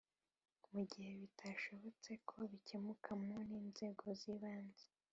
mu 0.71 0.81
gihe 0.91 1.11
bitashobotse 1.21 2.11
ko 2.29 2.37
bikemuka 2.51 3.09
mu 3.23 3.35
n’inzego 3.47 4.05
z’ibanze 4.19 4.85